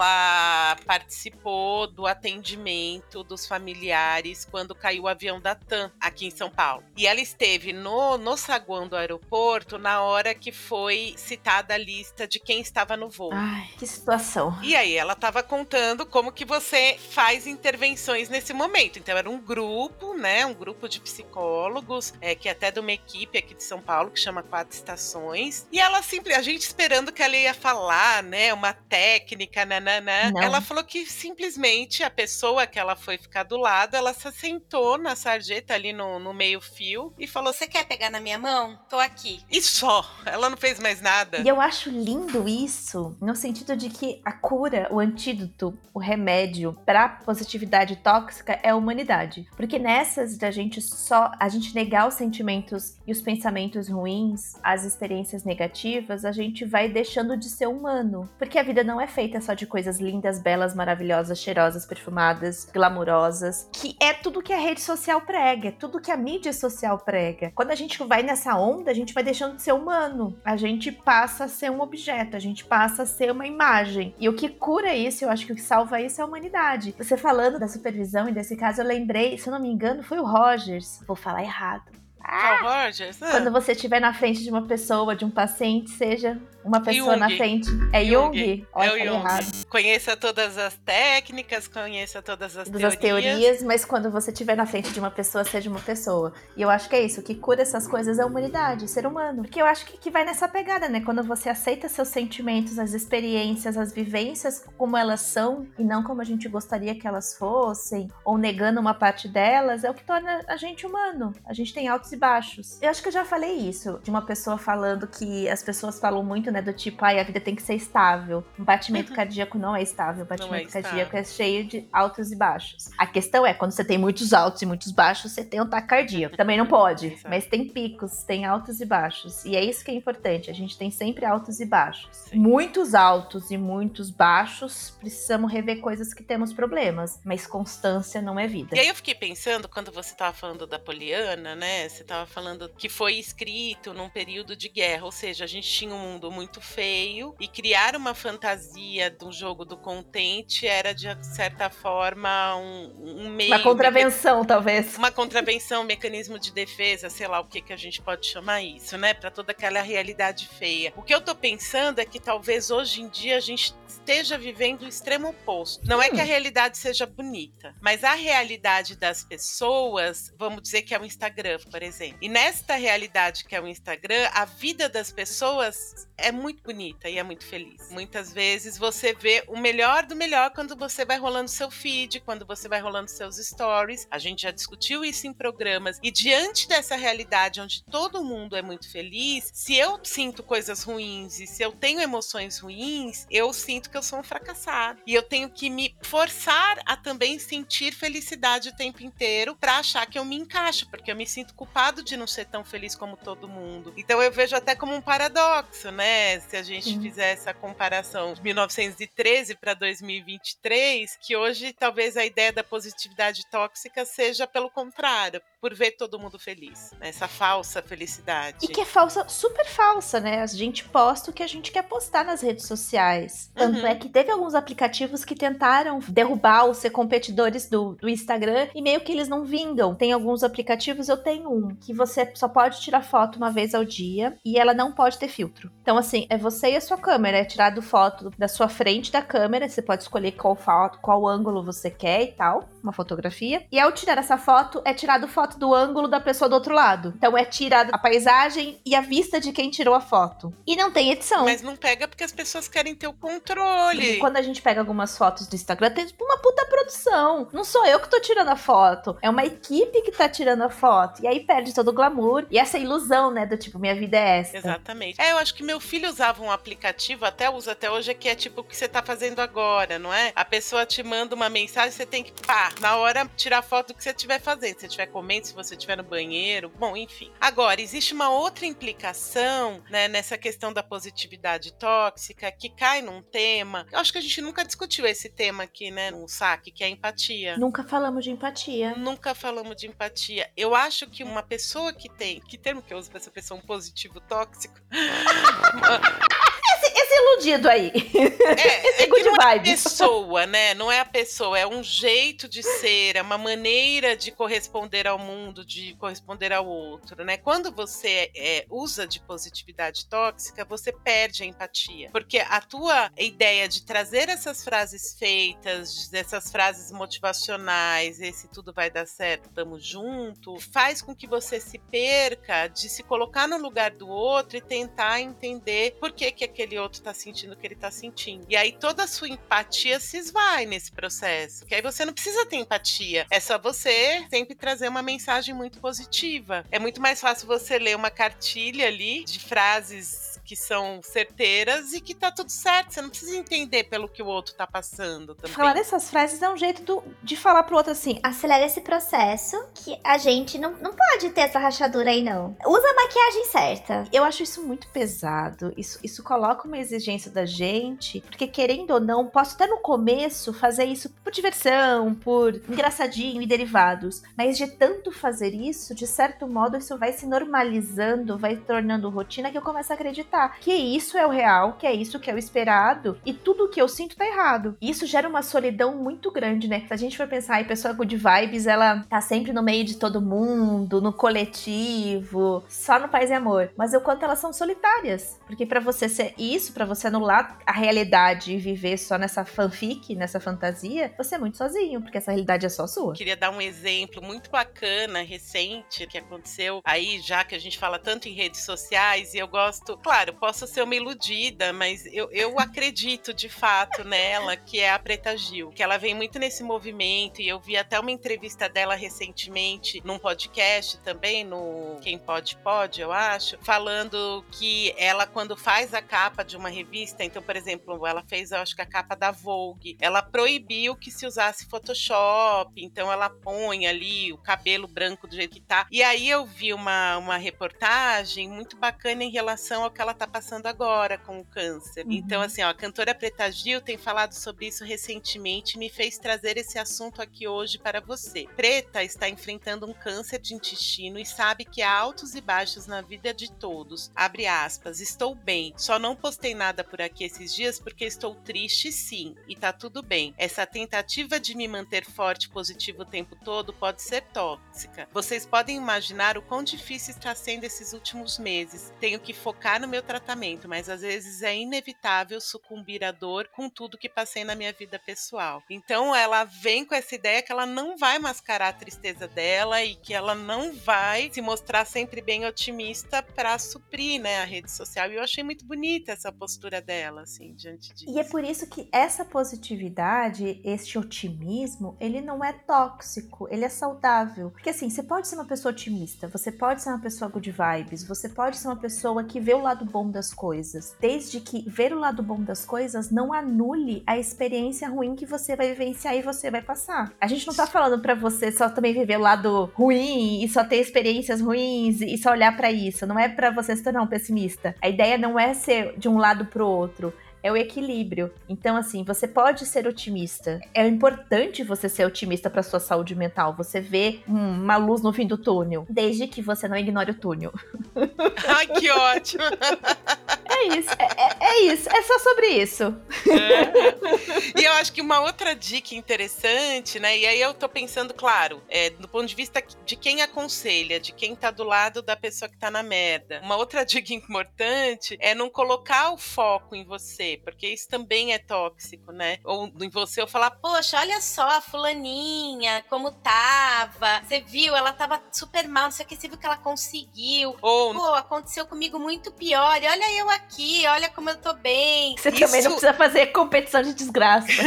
[0.86, 6.84] participou do atendimento dos familiares quando caiu o avião da TAM aqui em São Paulo.
[6.96, 12.26] E ela esteve no, no saguão do aeroporto na hora que foi citada a lista
[12.26, 13.30] de quem estava no voo.
[13.32, 14.58] Ai, que situação.
[14.62, 18.98] E aí ela estava contando como que você faz intervenções nesse momento.
[18.98, 22.92] Então era um grupo, né, um grupo de psicólogos, é, que é até de uma
[22.92, 25.66] equipe aqui de São Paulo que chama Quatro Estações.
[25.72, 30.30] E ela sempre, a gente esperando que ela ia falar, né, uma técnica, nananã.
[30.32, 30.42] Não.
[30.42, 34.98] Ela falou que simplesmente a pessoa que ela foi ficar do lado, ela se sentou
[34.98, 38.78] na sarjeta ali no, no meio fio e falou: "Você quer pegar na minha mão?
[38.88, 39.42] Tô aqui".
[39.50, 40.08] E só.
[40.26, 41.38] Ela não fez mais nada.
[41.38, 46.76] E eu acho lindo isso, no sentido de que a cura, o antídoto, o remédio
[46.84, 49.48] para positividade tóxica é a humanidade.
[49.56, 49.78] Porque
[50.10, 55.44] nessas da gente só a gente negar os sentimentos e os pensamentos ruins, as experiências
[55.44, 58.28] negativas, a gente vai deixando de ser humano.
[58.36, 63.68] Porque a vida não é feita só de coisas lindas, belas, maravilhosas, cheirosas, perfumadas, glamurosas,
[63.72, 67.52] que é tudo que a rede social prega, é tudo que a mídia social prega.
[67.54, 70.36] Quando a gente vai nessa onda, a gente vai deixando de ser humano.
[70.44, 74.12] A gente passa a ser um objeto, a gente passa a ser uma imagem.
[74.18, 76.94] E o que cura isso, eu acho que o que salva isso é a humanidade.
[76.98, 80.18] Você falando da supervisão e desse caso, eu lembrei, se eu não me engano, foi
[80.18, 81.02] o Rogers.
[81.06, 81.90] Vou falar errado.
[82.22, 83.22] Carl Rogers?
[83.22, 83.30] Ah.
[83.32, 87.20] Quando você estiver na frente de uma pessoa, de um paciente, seja uma pessoa Jung.
[87.20, 87.70] na frente.
[87.92, 88.38] É Jung?
[88.38, 88.66] Jung.
[88.74, 89.16] Olha, É o falei Jung.
[89.20, 89.66] errado.
[89.70, 93.38] Conheça todas as técnicas, conheça todas as Todas as teorias.
[93.38, 96.34] teorias, mas quando você estiver na frente de uma pessoa, seja uma pessoa.
[96.56, 98.88] E eu acho que é isso, o que cura essas coisas é a humanidade, o
[98.88, 99.42] ser humano.
[99.42, 101.00] Porque eu acho que, que vai nessa pegada, né?
[101.00, 106.20] Quando você aceita seus sentimentos, as experiências, as vivências como elas são, e não como
[106.20, 110.42] a gente gostaria que elas fossem, ou negando uma parte delas, é o que torna
[110.46, 111.32] a gente humano.
[111.46, 112.78] A gente tem altos e baixos.
[112.82, 116.22] Eu acho que eu já falei isso, de uma pessoa falando que as pessoas falam
[116.22, 118.44] muito, né, do tipo, ai, a vida tem que ser estável.
[118.58, 120.82] Um batimento cardíaco não é estável, o batimento estável.
[120.82, 122.90] cardíaco é cheio de altos e baixos.
[122.98, 125.88] A questão é, quando você tem muitos altos e muitos baixos, você tem um ataque
[125.88, 126.36] cardíaco.
[126.36, 129.44] Também não pode, mas tem picos, tem altos e baixos.
[129.44, 132.08] E é isso que é importante, a gente tem sempre altos e baixos.
[132.12, 132.38] Sim.
[132.38, 138.46] Muitos altos e muitos baixos, precisamos rever coisas que temos problemas, mas constância não é
[138.46, 138.76] vida.
[138.76, 141.88] E aí eu fiquei pensando, quando você estava falando da Poliana, né?
[142.00, 145.94] Você estava falando que foi escrito num período de guerra, ou seja, a gente tinha
[145.94, 151.68] um mundo muito feio e criar uma fantasia do jogo do contente era, de certa
[151.68, 153.50] forma, um, um meio.
[153.50, 154.96] Uma contravenção, talvez.
[155.00, 158.62] Uma contravenção, um mecanismo de defesa, sei lá o que, que a gente pode chamar
[158.62, 159.12] isso, né?
[159.12, 160.94] Para toda aquela realidade feia.
[160.96, 164.82] O que eu tô pensando é que talvez hoje em dia a gente esteja vivendo
[164.82, 165.86] o extremo oposto.
[165.86, 170.94] Não é que a realidade seja bonita, mas a realidade das pessoas, vamos dizer que
[170.94, 171.89] é o Instagram, por exemplo.
[172.20, 177.18] E nesta realidade que é o Instagram, a vida das pessoas é muito bonita e
[177.18, 177.90] é muito feliz.
[177.90, 182.46] Muitas vezes você vê o melhor do melhor quando você vai rolando seu feed, quando
[182.46, 184.06] você vai rolando seus stories.
[184.10, 185.98] A gente já discutiu isso em programas.
[186.02, 191.40] E diante dessa realidade onde todo mundo é muito feliz, se eu sinto coisas ruins
[191.40, 195.00] e se eu tenho emoções ruins, eu sinto que eu sou um fracassado.
[195.06, 200.06] E eu tenho que me forçar a também sentir felicidade o tempo inteiro para achar
[200.06, 203.16] que eu me encaixo, porque eu me sinto culpado de não ser tão feliz como
[203.16, 203.92] todo mundo.
[203.96, 206.38] Então eu vejo até como um paradoxo, né?
[206.40, 207.00] Se a gente Sim.
[207.00, 214.04] fizer essa comparação de 1913 para 2023, que hoje talvez a ideia da positividade tóxica
[214.04, 217.08] seja pelo contrário, por ver todo mundo feliz, né?
[217.08, 218.58] essa falsa felicidade.
[218.62, 220.42] E que é falsa, super falsa, né?
[220.42, 223.50] A gente posta o que a gente quer postar nas redes sociais.
[223.54, 223.86] Tanto Uhum.
[223.86, 228.82] é que teve alguns aplicativos que tentaram derrubar ou ser competidores do, do Instagram e
[228.82, 229.94] meio que eles não vingam.
[229.94, 233.84] Tem alguns aplicativos, eu tenho um, que você só pode tirar foto uma vez ao
[233.84, 235.70] dia e ela não pode ter filtro.
[235.82, 237.38] Então, assim, é você e a sua câmera.
[237.38, 241.64] É tirado foto da sua frente da câmera, você pode escolher qual foto, qual ângulo
[241.64, 242.68] você quer e tal.
[242.82, 246.54] Uma fotografia, e ao tirar essa foto, é tirado foto do ângulo da pessoa do
[246.54, 247.14] outro lado.
[247.16, 250.52] Então é tirada a paisagem e a vista de quem tirou a foto.
[250.66, 251.44] E não tem edição.
[251.44, 254.12] Mas não pega porque as pessoas querem ter o controle.
[254.12, 257.48] E quando a gente pega algumas fotos do Instagram, tem tipo uma puta produção.
[257.52, 260.70] Não sou eu que tô tirando a foto, é uma equipe que tá tirando a
[260.70, 261.22] foto.
[261.22, 264.38] E aí perde todo o glamour e essa ilusão, né, do tipo, minha vida é
[264.38, 264.56] essa.
[264.58, 265.20] Exatamente.
[265.20, 268.34] É, eu acho que meu filho usava um aplicativo, até usa até hoje, que é
[268.34, 270.32] tipo o que você tá fazendo agora, não é?
[270.34, 273.94] A pessoa te manda uma mensagem, você tem que, pá, na hora tirar foto do
[273.94, 274.74] que você estiver fazendo.
[274.74, 277.30] Se você estiver comendo, se você estiver no banheiro, bom, enfim.
[277.40, 283.86] Agora, existe uma outra implicação, né, nessa questão da positividade tóxica, que cai num tema.
[283.90, 286.88] Eu acho que a gente nunca discutiu esse tema aqui, né, no saque, que é
[286.88, 287.56] empatia.
[287.56, 288.94] Nunca falamos de empatia.
[288.96, 290.50] Nunca falamos de empatia.
[290.56, 292.40] Eu acho que uma pessoa que tem.
[292.40, 293.58] Que termo que eu uso pra essa pessoa?
[293.58, 294.74] Um positivo tóxico?
[296.94, 297.90] Esse, iludido aí.
[298.50, 300.74] É, esse é good que não é a pessoa, né?
[300.74, 305.18] Não é a pessoa, é um jeito de ser, é uma maneira de corresponder ao
[305.18, 307.36] mundo, de corresponder ao outro, né?
[307.36, 312.10] Quando você é, usa de positividade tóxica, você perde a empatia.
[312.10, 318.90] Porque a tua ideia de trazer essas frases feitas, essas frases motivacionais, esse tudo vai
[318.90, 323.92] dar certo, tamo junto, faz com que você se perca de se colocar no lugar
[323.92, 327.74] do outro e tentar entender por que, que aquele outro tá sentindo o que ele
[327.74, 328.44] tá sentindo.
[328.48, 331.64] E aí toda a sua empatia se esvai nesse processo.
[331.66, 333.26] Que aí você não precisa ter empatia.
[333.30, 336.64] É só você sempre trazer uma mensagem muito positiva.
[336.70, 342.00] É muito mais fácil você ler uma cartilha ali de frases que são certeiras e
[342.00, 342.92] que tá tudo certo.
[342.92, 345.52] Você não precisa entender pelo que o outro tá passando também.
[345.54, 349.56] Falar essas frases é um jeito do- de falar pro outro assim: Acelera esse processo
[349.72, 352.56] que a gente não, não pode ter essa rachadura aí, não.
[352.66, 354.04] Usa a maquiagem certa.
[354.12, 355.72] Eu acho isso muito pesado.
[355.76, 360.52] Isso, isso coloca uma exigência da gente, porque querendo ou não, posso até no começo
[360.52, 364.24] fazer isso por diversão, por engraçadinho e derivados.
[364.36, 369.48] Mas de tanto fazer isso, de certo modo, isso vai se normalizando, vai tornando rotina
[369.48, 372.34] que eu começo a acreditar que isso é o real, que é isso que é
[372.34, 374.76] o esperado, e tudo que eu sinto tá errado.
[374.80, 376.84] Isso gera uma solidão muito grande, né?
[376.86, 379.96] Se a gente for pensar, a pessoa good vibes, ela tá sempre no meio de
[379.96, 383.70] todo mundo, no coletivo, só no paz e amor.
[383.76, 385.38] Mas o quanto elas são solitárias.
[385.46, 390.14] Porque pra você ser isso, pra você anular a realidade e viver só nessa fanfic,
[390.14, 393.14] nessa fantasia, você é muito sozinho, porque essa realidade é só sua.
[393.14, 397.98] Queria dar um exemplo muito bacana, recente, que aconteceu aí, já que a gente fala
[397.98, 402.58] tanto em redes sociais, e eu gosto, claro, posso ser uma iludida, mas eu, eu
[402.58, 407.40] acredito de fato nela, que é a Preta Gil, que ela vem muito nesse movimento,
[407.40, 413.00] e eu vi até uma entrevista dela recentemente num podcast também, no Quem Pode Pode,
[413.00, 418.06] eu acho, falando que ela, quando faz a capa de uma revista, então, por exemplo,
[418.06, 422.72] ela fez, eu acho que a capa da Vogue, ela proibiu que se usasse Photoshop,
[422.76, 425.86] então ela põe ali o cabelo branco do jeito que tá.
[425.90, 430.26] E aí eu vi uma, uma reportagem muito bacana em relação ao que ela tá
[430.26, 432.04] passando agora com o câncer.
[432.04, 432.12] Uhum.
[432.12, 436.18] Então, assim, ó, a cantora Preta Gil tem falado sobre isso recentemente e me fez
[436.18, 438.46] trazer esse assunto aqui hoje para você.
[438.56, 443.00] Preta está enfrentando um câncer de intestino e sabe que há altos e baixos na
[443.00, 444.10] vida de todos.
[444.14, 445.72] Abre aspas, estou bem.
[445.76, 450.02] Só não postei nada por aqui esses dias porque estou triste sim, e tá tudo
[450.02, 450.34] bem.
[450.36, 455.08] Essa tentativa de me manter forte e positivo o tempo todo pode ser tóxica.
[455.12, 458.92] Vocês podem imaginar o quão difícil está sendo esses últimos meses.
[459.00, 463.68] Tenho que focar no meu tratamento, mas às vezes é inevitável sucumbir à dor com
[463.68, 465.62] tudo que passei na minha vida pessoal.
[465.70, 469.94] Então ela vem com essa ideia que ela não vai mascarar a tristeza dela e
[469.94, 475.10] que ela não vai se mostrar sempre bem otimista para suprir, né, a rede social.
[475.10, 478.10] E eu achei muito bonita essa postura dela, assim, diante disso.
[478.10, 483.68] E é por isso que essa positividade, este otimismo, ele não é tóxico, ele é
[483.68, 484.50] saudável.
[484.50, 488.04] Porque assim, você pode ser uma pessoa otimista, você pode ser uma pessoa good vibes,
[488.04, 491.92] você pode ser uma pessoa que vê o lado bom das coisas, desde que ver
[491.92, 496.22] o lado bom das coisas não anule a experiência ruim que você vai vivenciar e
[496.22, 497.12] você vai passar.
[497.20, 500.64] A gente não tá falando pra você só também viver o lado ruim e só
[500.64, 503.06] ter experiências ruins e só olhar pra isso.
[503.06, 504.74] Não é pra você se tornar um pessimista.
[504.80, 508.32] A ideia não é ser de um lado pro outro é o equilíbrio.
[508.48, 510.60] Então, assim, você pode ser otimista.
[510.74, 513.54] É importante você ser otimista para sua saúde mental.
[513.56, 517.14] Você vê hum, uma luz no fim do túnel, desde que você não ignore o
[517.14, 517.52] túnel.
[518.48, 519.44] Ai, que ótimo!
[520.60, 522.84] É isso, é, é- isso, é só sobre isso.
[523.30, 524.60] É.
[524.60, 527.16] E eu acho que uma outra dica interessante, né?
[527.16, 531.12] E aí eu tô pensando, claro, é, do ponto de vista de quem aconselha, de
[531.12, 533.40] quem tá do lado da pessoa que tá na merda.
[533.42, 538.38] Uma outra dica importante é não colocar o foco em você, porque isso também é
[538.38, 539.38] tóxico, né?
[539.44, 544.22] Ou em você eu falar, poxa, olha só a fulaninha, como tava.
[544.24, 547.56] Você viu, ela tava super mal, não sei o que, você viu que ela conseguiu.
[547.62, 549.82] Ou, pô, aconteceu comigo muito pior.
[549.82, 550.49] E olha eu aqui,
[550.88, 552.16] olha como eu tô bem.
[552.16, 552.40] Você isso...
[552.40, 554.48] também não precisa fazer competição de desgraça.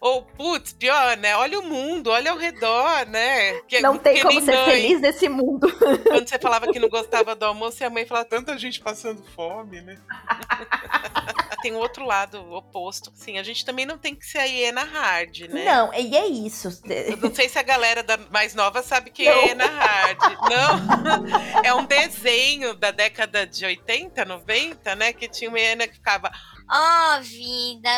[0.00, 1.36] Ou, putz, pior, né?
[1.36, 3.60] Olha o mundo, olha ao redor, né?
[3.68, 4.64] Que, não tem como ser mãe.
[4.64, 5.70] feliz nesse mundo.
[6.04, 9.22] Quando você falava que não gostava do almoço, e a mãe falava tanta gente passando
[9.34, 9.98] fome, né?
[11.60, 13.12] tem o outro lado oposto.
[13.14, 15.64] Sim, a gente também não tem que ser a hiena hard, né?
[15.64, 16.68] Não, e é isso.
[16.84, 20.18] Eu não sei se a galera da mais nova sabe quem é a hiena hard.
[20.50, 21.60] Não.
[21.62, 25.12] É um desenho da década de 80, 90, né?
[25.12, 26.30] Que tinha uma hiena que ficava.
[26.70, 27.88] Ó oh, vida,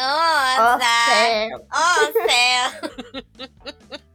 [0.59, 1.67] ó oh, céu.
[1.73, 4.03] Ó oh, céu.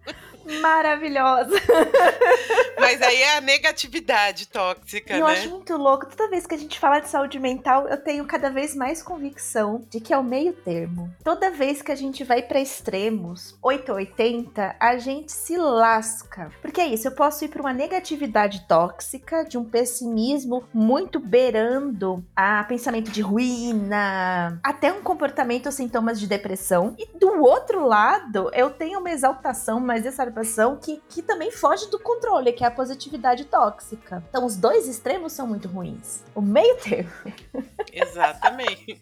[0.62, 1.52] maravilhosa.
[2.80, 5.34] Mas aí é a negatividade tóxica, eu né?
[5.34, 6.08] acho muito louco.
[6.08, 9.84] Toda vez que a gente fala de saúde mental, eu tenho cada vez mais convicção
[9.90, 11.14] de que é o meio termo.
[11.24, 16.52] Toda vez que a gente vai para extremos, 880, a gente se lasca.
[16.62, 22.24] Porque é isso, eu posso ir para uma negatividade tóxica, de um pessimismo muito beirando
[22.36, 26.96] a pensamento de ruína, até um comportamento ou sintomas de depressão.
[26.98, 30.06] E do outro lado, eu tenho uma exaltação mais
[30.42, 34.24] essa que, que também foge do controle, que é a positividade tóxica.
[34.30, 36.24] Então, os dois extremos são muito ruins.
[36.36, 37.12] O meio termo.
[37.92, 39.00] Exatamente.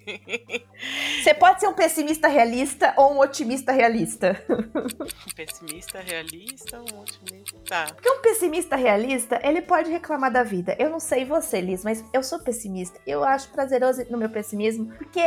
[1.23, 4.43] Você pode ser um pessimista realista ou um otimista realista.
[4.49, 7.57] Um pessimista realista ou um otimista?
[7.67, 7.85] Tá.
[7.93, 10.75] Porque um pessimista realista, ele pode reclamar da vida.
[10.79, 12.99] Eu não sei você, Liz, mas eu sou pessimista.
[13.05, 15.21] Eu acho prazeroso no meu pessimismo, porque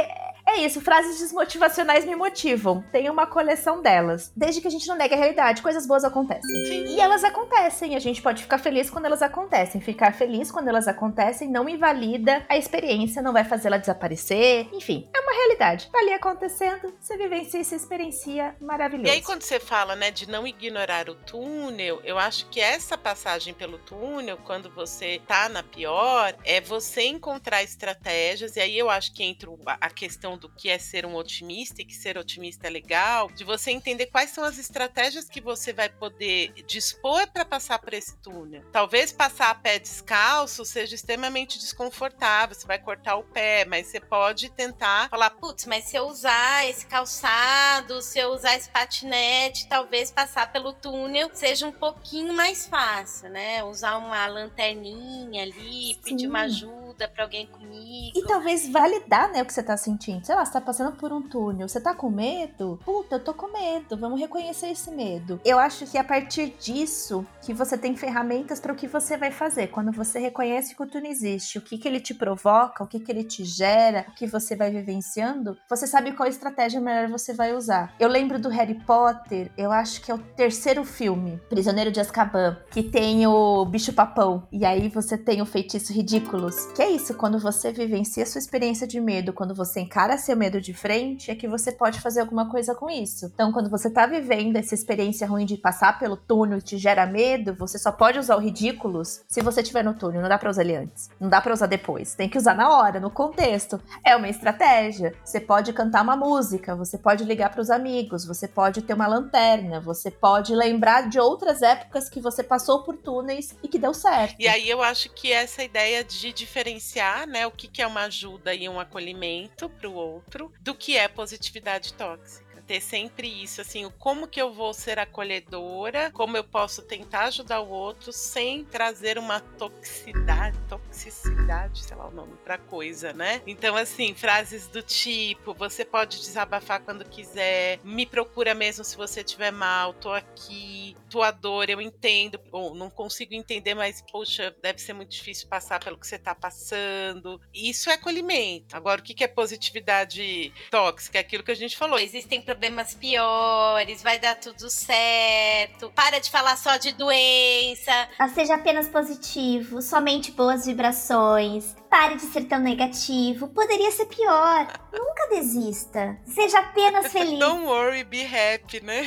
[0.49, 2.83] é isso, frases desmotivacionais me motivam.
[2.91, 4.33] Tem uma coleção delas.
[4.35, 6.65] Desde que a gente não negue a realidade, coisas boas acontecem.
[6.67, 6.85] Sim.
[6.87, 7.95] E elas acontecem.
[7.95, 9.81] A gente pode ficar feliz quando elas acontecem.
[9.81, 14.69] Ficar feliz quando elas acontecem não invalida a experiência, não vai fazê-la desaparecer.
[14.73, 15.91] Enfim, é uma realidade.
[15.93, 19.09] Tá ali acontecendo, você vivencia e se experiencia maravilhoso.
[19.09, 22.97] E aí, quando você fala, né, de não ignorar o túnel, eu acho que essa
[22.97, 28.57] passagem pelo túnel, quando você tá na pior, é você encontrar estratégias.
[28.57, 31.85] E aí eu acho que entra a questão do que é ser um otimista e
[31.85, 35.89] que ser otimista é legal, de você entender quais são as estratégias que você vai
[35.89, 38.63] poder dispor para passar por esse túnel.
[38.73, 44.01] Talvez passar a pé descalço seja extremamente desconfortável, você vai cortar o pé, mas você
[44.01, 49.69] pode tentar falar, putz, mas se eu usar esse calçado, se eu usar esse patinete,
[49.69, 53.63] talvez passar pelo túnel seja um pouquinho mais fácil, né?
[53.65, 56.01] Usar uma lanterninha ali, Sim.
[56.03, 58.19] pedir uma ajuda para alguém comigo.
[58.19, 60.25] E talvez validar, né, o que você tá sentindo.
[60.25, 62.81] Sei lá, você tá passando por um túnel, você tá com medo?
[62.85, 63.97] Puta, eu tô com medo.
[63.97, 65.41] Vamos reconhecer esse medo.
[65.45, 69.31] Eu acho que a partir disso que você tem ferramentas para o que você vai
[69.31, 69.69] fazer.
[69.69, 72.99] Quando você reconhece que o túnel existe, o que, que ele te provoca, o que,
[72.99, 77.35] que ele te gera, o que você vai vivenciando, você sabe qual estratégia melhor você
[77.35, 77.95] vai usar.
[78.01, 82.59] Eu lembro do Harry Potter, eu acho que é o terceiro filme, Prisioneiro de Azkaban,
[82.71, 84.47] que tem o bicho papão.
[84.51, 86.67] E aí você tem o feitiço ridículos.
[86.75, 90.61] Que é isso, quando você vivencia sua experiência de medo, quando você encara seu medo
[90.61, 93.27] de frente, é que você pode fazer alguma coisa com isso.
[93.27, 97.07] Então, quando você tá vivendo essa experiência ruim de passar pelo túnel e te gera
[97.07, 100.23] medo, você só pode usar o ridículos se você estiver no túnel.
[100.23, 101.11] Não dá pra usar ele antes.
[101.21, 102.15] Não dá pra usar depois.
[102.15, 103.81] Tem que usar na hora, no contexto.
[104.05, 105.15] É uma estratégia.
[105.25, 109.07] Você pode cantar uma música, você pode ligar para os amigos, você pode ter uma
[109.07, 113.95] lanterna, você pode lembrar de outras épocas que você passou por túneis e que deu
[113.95, 114.37] certo.
[114.39, 116.78] E aí eu acho que essa ideia de diferenciar,
[117.27, 121.09] né, o que é uma ajuda e um acolhimento para o outro, do que é
[121.09, 126.83] positividade tóxica ter sempre isso, assim, como que eu vou ser acolhedora, como eu posso
[126.83, 133.15] tentar ajudar o outro sem trazer uma toxicidade, toxicidade, sei lá o nome pra coisa,
[133.15, 133.41] né?
[133.47, 139.21] Então, assim, frases do tipo, você pode desabafar quando quiser, me procura mesmo se você
[139.21, 144.79] estiver mal, tô aqui, tua dor eu entendo, ou não consigo entender, mas, poxa, deve
[144.79, 147.41] ser muito difícil passar pelo que você tá passando.
[147.55, 148.77] Isso é acolhimento.
[148.77, 151.17] Agora, o que é positividade tóxica?
[151.17, 151.99] É aquilo que a gente falou.
[151.99, 155.93] Existem problemas piores, vai dar tudo certo.
[155.95, 157.93] Para de falar só de doença.
[158.19, 161.77] Ah, seja apenas positivo, somente boas vibrações.
[161.89, 163.47] Pare de ser tão negativo.
[163.47, 164.67] Poderia ser pior.
[164.93, 166.19] Nunca desista.
[166.27, 167.39] Seja apenas feliz.
[167.39, 169.07] Don't worry, be happy, né?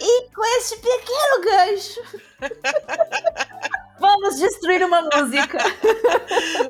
[0.00, 2.00] e com este pequeno gancho.
[3.98, 5.58] Vamos destruir uma música.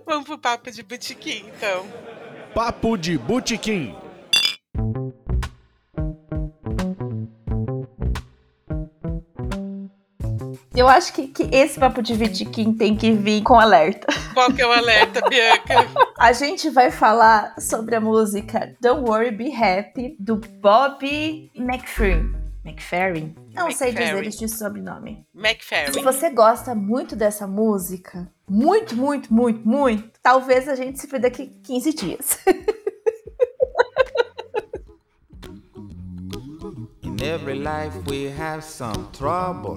[0.07, 1.87] Vamos pro papo de botequim, então.
[2.55, 3.95] Papo de Botequim.
[10.83, 14.09] Eu acho que, que esse papo de Vitiquim tem que vir com alerta.
[14.35, 15.89] Qual que é o alerta, Bianca?
[16.19, 22.35] A gente vai falar sobre a música Don't Worry, Be Happy, do Bob McFerrin.
[22.65, 23.33] McFerrin?
[23.55, 24.29] Não sei dizer McFerrin.
[24.29, 25.25] este sobrenome.
[25.33, 26.03] Se McFerrin.
[26.03, 31.47] você gosta muito dessa música, muito, muito, muito, muito, talvez a gente se vê daqui
[31.63, 32.39] 15 dias.
[37.05, 39.77] In every life we have some trouble.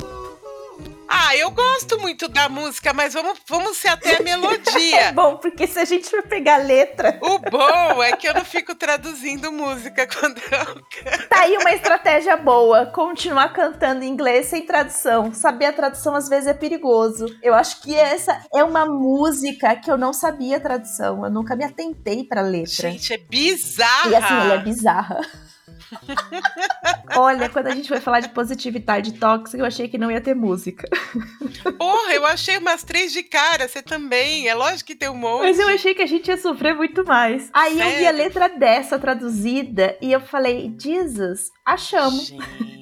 [1.31, 5.11] Ah, eu gosto muito da música, mas vamos, vamos ser até a É melodia.
[5.13, 8.43] bom, porque se a gente for pegar a letra, O bom é que eu não
[8.43, 11.27] fico traduzindo música quando eu canto.
[11.29, 12.85] tá aí uma estratégia boa.
[12.87, 15.33] Continuar cantando em inglês sem tradução.
[15.33, 17.25] Saber a tradução às vezes é perigoso.
[17.41, 21.23] Eu acho que essa é uma música que eu não sabia a tradução.
[21.23, 22.91] Eu nunca me atentei pra letra.
[22.91, 24.09] Gente, é bizarra.
[24.09, 25.21] E assim, ela é bizarra.
[27.15, 30.33] Olha, quando a gente foi falar de positividade tóxica, eu achei que não ia ter
[30.33, 30.87] música.
[31.77, 34.47] Porra, eu achei umas três de cara, você também.
[34.47, 35.41] É lógico que tem um monte.
[35.41, 37.49] Mas eu achei que a gente ia sofrer muito mais.
[37.53, 42.27] Aí eu vi a letra dessa traduzida e eu falei, Jesus, achamos.
[42.27, 42.81] Gente.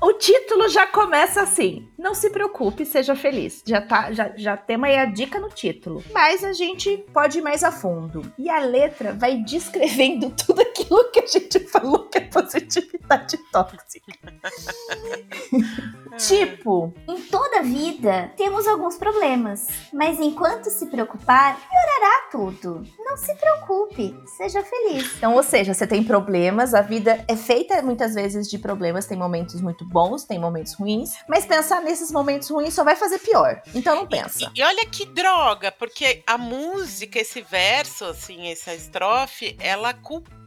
[0.00, 1.88] O título já começa assim.
[1.98, 3.62] Não se preocupe, seja feliz.
[3.66, 6.04] Já tá, já, já temos aí a dica no título.
[6.12, 8.22] Mas a gente pode ir mais a fundo.
[8.38, 14.12] E a letra vai descrevendo tudo aquilo que a gente falou que é positividade tóxica.
[16.18, 22.82] tipo, Em toda vida, temos alguns problemas, mas enquanto se preocupar, piorará tudo.
[22.98, 25.16] Não se preocupe, seja feliz.
[25.16, 29.18] Então, ou seja, você tem problemas, a vida é feita muitas vezes de problemas, tem
[29.18, 33.60] momentos muito bons, tem momentos ruins, mas pensar nesses momentos ruins só vai fazer pior.
[33.74, 34.50] Então não pensa.
[34.54, 39.94] E, e olha que droga, porque a música, esse verso, assim, essa estrofe, ela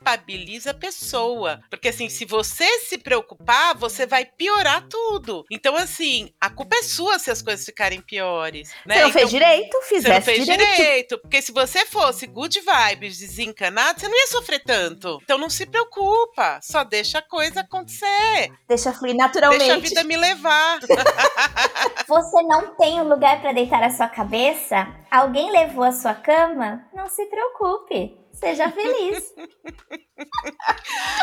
[0.01, 1.61] culpabiliza a pessoa.
[1.69, 5.45] Porque assim, se você se preocupar, você vai piorar tudo.
[5.49, 8.71] Então, assim, a culpa é sua se as coisas ficarem piores.
[8.85, 8.95] Né?
[8.95, 10.75] Você não fez Então, direito, Você fizesse não fez direito.
[10.75, 11.17] direito.
[11.19, 15.19] Porque se você fosse good vibes, desencanado, você não ia sofrer tanto.
[15.23, 16.59] Então não se preocupa.
[16.61, 18.51] Só deixa a coisa acontecer.
[18.67, 19.59] Deixa fluir naturalmente.
[19.65, 20.79] Deixa a vida me levar.
[22.07, 24.87] Você não tem um lugar para deitar a sua cabeça?
[25.09, 26.83] Alguém levou a sua cama?
[26.93, 29.33] Não se preocupe, seja feliz.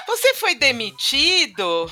[0.06, 1.90] Você foi demitido?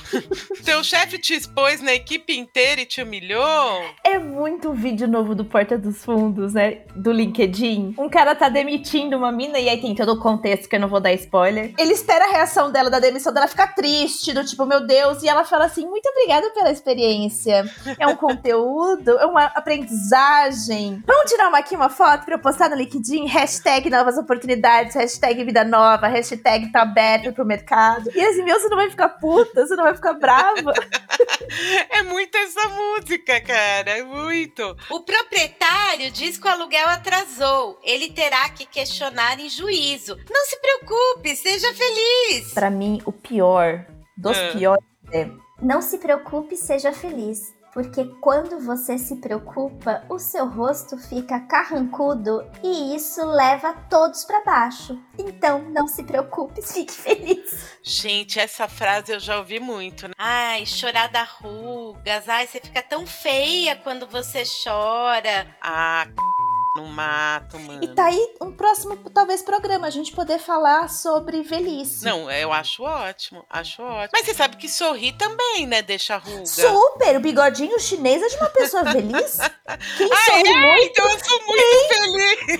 [0.65, 3.85] Teu chefe te expôs na equipe inteira e te humilhou?
[4.03, 6.83] É muito vídeo novo do Porta dos Fundos, né?
[6.95, 7.95] Do LinkedIn.
[7.99, 10.89] Um cara tá demitindo uma mina e aí tem todo o contexto que eu não
[10.89, 11.75] vou dar spoiler.
[11.79, 15.29] Ele espera a reação dela da demissão dela ficar triste, do tipo, meu Deus, e
[15.29, 17.65] ela fala assim: muito obrigada pela experiência.
[17.99, 21.03] É um conteúdo, é uma aprendizagem.
[21.07, 23.27] Vamos tirar uma, aqui uma foto pra eu postar no LinkedIn?
[23.27, 28.11] Hashtag novas oportunidades, hashtag vida nova, hashtag tá aberto pro mercado.
[28.15, 30.73] E assim, meu, você não vai ficar puta, você não vai ficar brava.
[31.91, 33.91] É muito essa música, cara.
[33.99, 34.77] É muito.
[34.91, 37.79] O proprietário diz que o aluguel atrasou.
[37.83, 40.17] Ele terá que questionar em juízo.
[40.31, 42.53] Não se preocupe, seja feliz.
[42.53, 43.87] Pra mim, o pior
[44.17, 44.53] dos É.
[44.53, 45.29] piores é
[45.63, 47.55] Não se preocupe, seja feliz.
[47.77, 54.43] Porque quando você se preocupa, o seu rosto fica carrancudo e isso leva todos para
[54.43, 54.99] baixo.
[55.19, 57.77] Então, não se preocupe, fique feliz.
[57.83, 60.15] Gente, essa frase eu já ouvi muito, né?
[60.17, 62.27] Ai, chorar da rugas.
[62.31, 65.47] Ai, você fica tão feia quando você chora.
[65.61, 66.07] Ah,
[66.77, 67.83] no mato, mano.
[67.83, 72.05] E tá aí um próximo, talvez, programa, a gente poder falar sobre velhice.
[72.05, 74.11] Não, eu acho ótimo, acho ótimo.
[74.13, 75.83] Mas você sabe que sorrir também, né?
[75.83, 76.47] Deixa ruga.
[76.47, 77.17] Super!
[77.17, 79.39] O bigodinho chinês é de uma pessoa feliz.
[79.97, 80.77] Quem Ah, sorri é?
[80.77, 82.59] muito, Então eu sou muito feliz.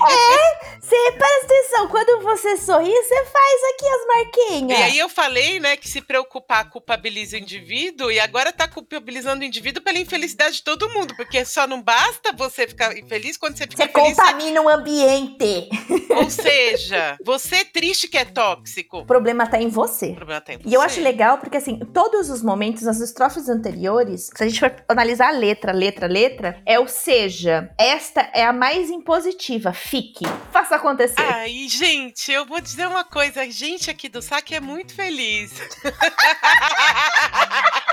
[0.81, 4.81] você presta atenção, quando você sorri, você faz aqui as E marquinhas.
[4.83, 9.45] aí eu falei, né, que se preocupar culpabiliza o indivíduo e agora tá culpabilizando o
[9.45, 13.65] indivíduo pela infelicidade de todo mundo, porque só não basta você ficar infeliz quando você
[13.67, 14.06] fica Você feliz.
[14.07, 15.69] Contamina o ambiente.
[16.11, 18.99] Ou seja, você é triste que é tóxico.
[18.99, 20.11] O problema tá em você.
[20.11, 24.31] O problema tem E eu acho legal porque, assim, todos os momentos, as estrofes anteriores,
[24.35, 28.53] se a gente for analisar a letra, letra, letra, é o seja, esta é a
[28.53, 29.73] mais impositiva.
[29.73, 31.21] Fique, faça acontecer.
[31.21, 33.43] Ai, gente, eu vou dizer uma coisa.
[33.43, 35.53] A gente aqui do saque é muito feliz.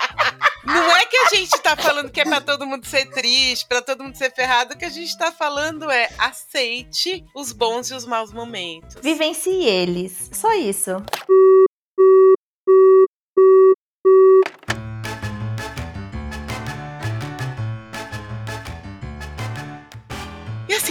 [0.65, 3.81] Não é que a gente tá falando que é pra todo mundo ser triste, pra
[3.81, 4.73] todo mundo ser ferrado.
[4.73, 9.01] O que a gente tá falando é aceite os bons e os maus momentos.
[9.01, 10.29] Vivencie eles.
[10.33, 10.91] Só isso.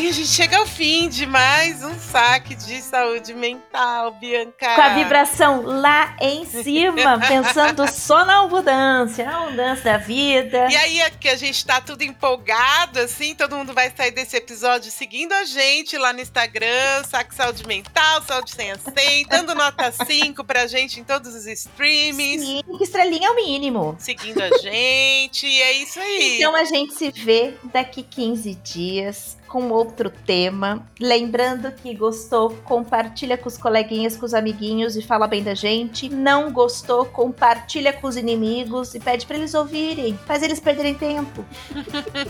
[0.03, 4.75] Assim a gente chega ao fim de mais um saque de saúde mental, Bianca.
[4.75, 10.67] Com a vibração lá em cima, pensando só na abundância, na abundância da vida.
[10.71, 14.37] E aí é que a gente tá tudo empolgado, assim, todo mundo vai sair desse
[14.37, 19.93] episódio seguindo a gente lá no Instagram, Saque Saúde Mental, Saúde Sem Acém, dando nota
[19.93, 22.43] 5 pra gente em todos os streamings.
[22.43, 23.95] Sim, estrelinha é o mínimo.
[24.01, 26.39] Seguindo a gente, e é isso aí.
[26.39, 30.83] Então a gente se vê daqui 15 dias com outro tema.
[30.99, 36.09] Lembrando que gostou, compartilha com os coleguinhas, com os amiguinhos e fala bem da gente.
[36.09, 40.19] Não gostou, compartilha com os inimigos e pede para eles ouvirem.
[40.27, 41.45] Faz eles perderem tempo.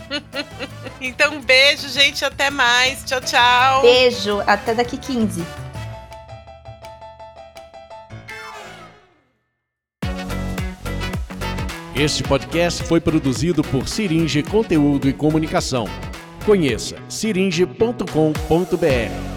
[0.99, 2.25] então, um beijo, gente.
[2.25, 3.05] Até mais.
[3.05, 3.81] Tchau, tchau.
[3.81, 4.41] Beijo.
[4.45, 5.45] Até daqui 15.
[11.95, 15.87] Este podcast foi produzido por Siringe Conteúdo e Comunicação.
[16.45, 19.32] Conheça siringe.com.br.